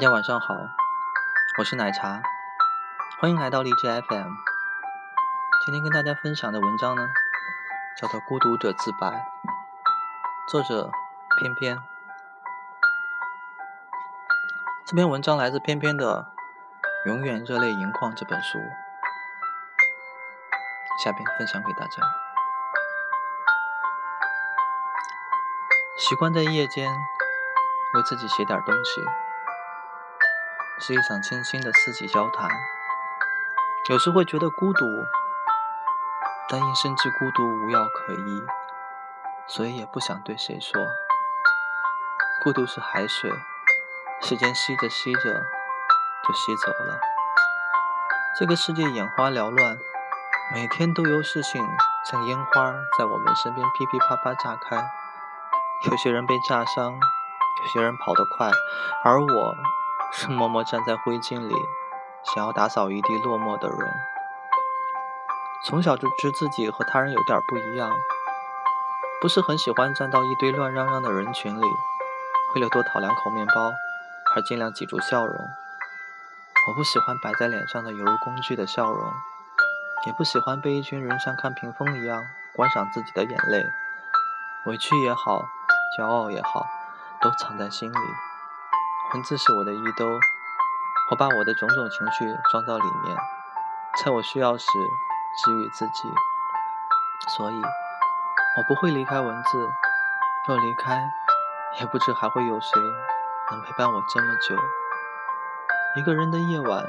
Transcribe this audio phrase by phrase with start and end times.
[0.00, 0.54] 大家晚上好，
[1.58, 2.22] 我是奶茶，
[3.20, 4.32] 欢迎来到荔枝 FM。
[5.62, 7.06] 今天跟大家分享的文章呢，
[7.98, 9.08] 叫做《孤独者自白》，
[10.48, 10.90] 作者
[11.36, 11.82] 翩翩。
[14.86, 16.32] 这篇文章来自翩翩的
[17.06, 18.58] 《永远热泪盈眶》这本书，
[21.04, 22.02] 下边分享给大家。
[25.98, 26.90] 习惯在夜间
[27.92, 29.02] 为自己写点东西，
[30.80, 32.48] 是一场清新的四季交谈。
[33.90, 34.86] 有时会觉得孤独，
[36.48, 38.42] 但因深知孤独无药可医，
[39.46, 40.80] 所以也不想对谁说。
[42.42, 43.30] 孤独是海水，
[44.22, 46.98] 时间吸着吸着就吸走了。
[48.38, 49.76] 这个世界眼花缭乱，
[50.54, 51.62] 每天都有事情
[52.10, 54.82] 像烟花在我们身边噼噼啪啪炸开。
[55.90, 58.50] 有些人被炸伤，有些人跑得快，
[59.04, 59.54] 而我
[60.12, 61.54] 是默默站在灰烬里，
[62.24, 63.78] 想要打扫一地落寞的人。
[65.64, 67.90] 从小就知自己和他人有点不一样，
[69.20, 71.64] 不是很喜欢站到一堆乱嚷嚷的人群里，
[72.54, 73.72] 为了多讨两口面包
[74.34, 75.36] 而尽量挤出笑容。
[76.68, 79.12] 我不喜欢摆在脸上的犹如工具的笑容，
[80.06, 83.64] 也不喜欢被一群人像看屏风一样观赏自己的眼泪，
[84.66, 85.44] 委屈也好。
[85.98, 86.64] 骄傲也好，
[87.20, 87.96] 都藏在心里。
[89.12, 90.06] 文字是我的衣兜，
[91.10, 93.16] 我把我的种种情绪装到里面，
[94.04, 94.66] 在我需要时
[95.36, 96.08] 治愈自己。
[97.36, 97.60] 所以，
[98.56, 99.68] 我不会离开文字。
[100.46, 101.10] 若离开，
[101.80, 102.80] 也不知还会有谁
[103.50, 104.56] 能陪伴我这么久。
[105.96, 106.86] 一个人的夜晚，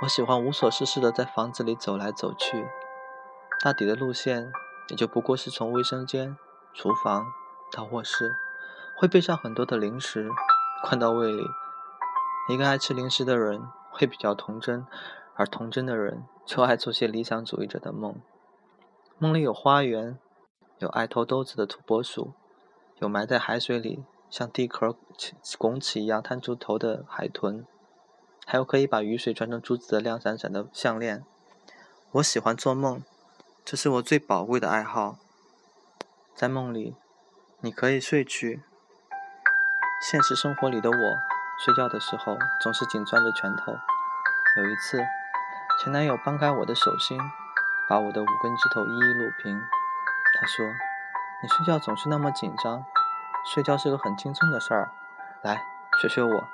[0.00, 2.66] 我喜欢无所事事的在房子里走来走去，
[3.62, 4.50] 大抵的路线
[4.88, 6.38] 也就不过是从卫生间、
[6.72, 7.26] 厨房。
[7.70, 8.34] 到卧室，
[8.96, 10.28] 会备上很多的零食，
[10.82, 11.44] 灌到胃里。
[12.48, 14.86] 一个爱吃零食的人会比较童真，
[15.34, 18.20] 而童真的人就爱做些理想主义者的梦。
[19.18, 20.18] 梦里有花园，
[20.78, 22.32] 有爱偷豆子的土拨鼠，
[22.98, 24.96] 有埋在海水里像地壳
[25.58, 27.66] 拱起一样探出头的海豚，
[28.46, 31.24] 还有可以把雨水穿成珠子的亮闪闪的项链。
[32.12, 33.02] 我喜欢做梦，
[33.64, 35.18] 这是我最宝贵的爱好。
[36.34, 36.96] 在梦里。
[37.62, 38.62] 你可以睡去。
[40.00, 41.18] 现实生活里的我，
[41.58, 43.76] 睡觉的时候总是紧攥着拳头。
[44.56, 44.98] 有一次，
[45.78, 47.20] 前男友掰开我的手心，
[47.86, 49.60] 把我的五根指头一一撸平。
[50.40, 50.64] 他说
[51.44, 52.82] ：“你睡觉总是那么紧张，
[53.44, 54.90] 睡觉是个很轻松的事儿。
[55.42, 55.62] 来，
[56.00, 56.48] 学学我。”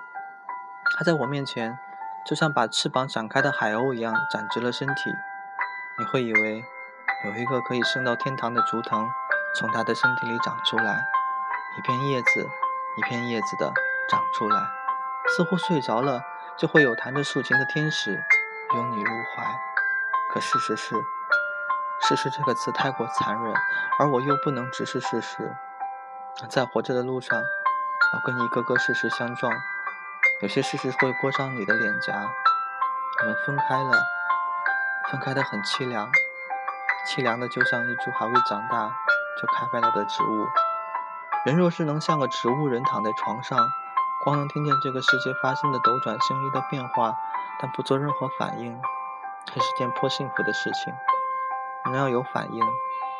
[0.98, 1.78] 他在我面前，
[2.26, 5.14] 就像把翅膀展开的海鸥一样展直了身体。
[6.00, 6.64] 你会以为
[7.24, 9.06] 有一个可以升到天堂的竹藤。
[9.54, 11.06] 从他的身体里长出来，
[11.78, 12.46] 一片叶子
[12.96, 13.72] 一片叶子的
[14.08, 14.58] 长出来，
[15.28, 16.22] 似乎睡着了
[16.56, 18.24] 就会有弹着竖琴的天使
[18.74, 19.44] 拥你入怀。
[20.32, 20.96] 可事实是，
[22.00, 23.54] 事实这个词太过残忍，
[23.98, 25.54] 而我又不能直视事实。
[26.48, 29.52] 在活着的路上，要跟一个个事实相撞，
[30.40, 32.14] 有些事实会拨伤你的脸颊。
[33.20, 33.92] 我们分开了，
[35.10, 36.10] 分开的很凄凉，
[37.06, 38.90] 凄凉的就像一株还未长大。
[39.38, 40.48] 就开败了的植物，
[41.46, 43.68] 人若是能像个植物人躺在床上，
[44.24, 47.14] 光能听见这个世界发生的斗转星移的变化，
[47.60, 48.82] 但不做任何反应，
[49.48, 50.92] 还是件颇幸福的事情。
[51.84, 52.60] 人要有反应，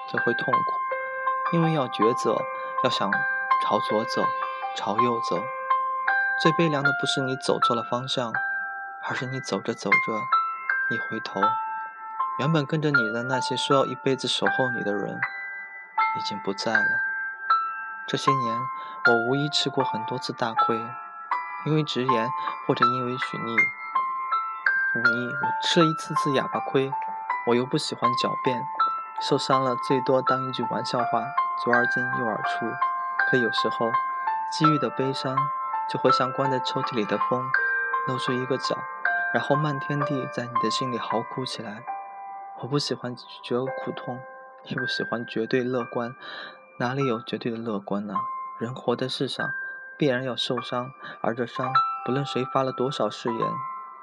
[0.09, 2.37] 就会痛苦，因为要抉择，
[2.83, 3.09] 要想
[3.63, 4.25] 朝左走，
[4.77, 5.41] 朝右走。
[6.43, 8.33] 最悲凉的不是你走错了方向，
[9.09, 9.97] 而是你走着走着，
[10.91, 11.41] 一回头，
[12.41, 15.21] 原本跟着你的那些说要一辈子守候你的人。
[16.19, 17.16] 已经不在了。
[18.09, 18.61] 这些年，
[19.07, 20.77] 我无疑吃过很多次大亏，
[21.65, 22.31] 因为直言
[22.67, 23.57] 或者因为许逆。
[24.95, 26.93] 无疑，我吃了一次次哑巴亏。
[27.49, 28.65] 我又不喜欢狡辩，
[29.21, 31.25] 受伤了最多当一句玩笑话，
[31.65, 32.67] 左耳进右耳出。
[33.29, 33.91] 可有时候，
[34.53, 35.37] 机遇的悲伤
[35.91, 37.45] 就会像关在抽屉里的风，
[38.07, 38.79] 露出一个角，
[39.35, 41.83] 然后漫天地在你的心里嚎哭起来。
[42.61, 44.21] 我不喜欢觉得苦痛。
[44.69, 46.17] 也不喜欢绝对乐观，
[46.79, 48.15] 哪里有绝对的乐观呢？
[48.59, 49.53] 人活在世上，
[49.97, 50.91] 必然要受伤，
[51.23, 51.73] 而这伤，
[52.05, 53.51] 不论谁发了多少誓言，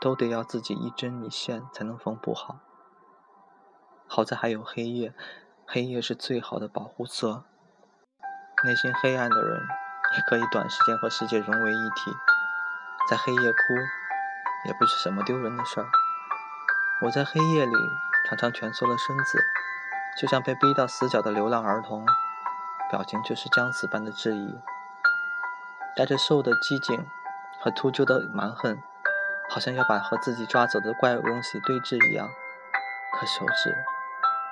[0.02, 2.58] 都得要自己一针一线才能缝补好。
[4.08, 5.14] 好在还有黑夜，
[5.68, 7.44] 黑夜是最好的保护色。
[8.64, 9.62] 内心黑暗的人，
[10.16, 12.12] 也可以短时间和世界融为一体。
[13.08, 13.58] 在黑夜哭，
[14.66, 15.88] 也不是什么丢人的事儿。
[17.04, 17.76] 我在黑夜里
[18.26, 19.40] 常常蜷缩了身子。
[20.16, 22.06] 就像被逼到死角的流浪儿童，
[22.94, 24.56] 表情却是将死般的质疑，
[25.95, 27.07] 带着瘦的机警
[27.60, 28.84] 和秃鹫的蛮横，
[29.50, 32.30] 好像要把和自己抓走的怪物东西对峙一样。
[33.13, 33.75] 可手指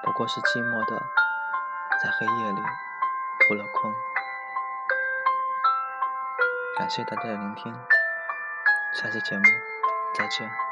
[0.01, 1.03] 不过是寂寞的，
[2.01, 2.61] 在黑夜里
[3.47, 3.93] 扑了空。
[6.79, 7.71] 感谢大家的聆听，
[8.95, 9.43] 下期节目
[10.15, 10.70] 再见。